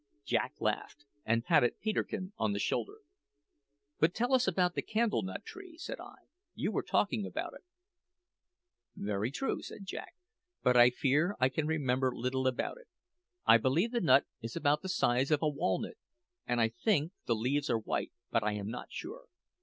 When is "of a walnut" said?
15.29-15.97